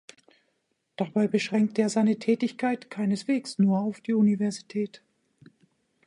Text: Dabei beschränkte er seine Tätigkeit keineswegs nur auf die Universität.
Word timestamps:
Dabei 0.95 1.27
beschränkte 1.27 1.83
er 1.83 1.89
seine 1.89 2.17
Tätigkeit 2.17 2.89
keineswegs 2.89 3.59
nur 3.59 3.81
auf 3.81 4.01
die 4.01 4.15
Universität. 4.15 5.03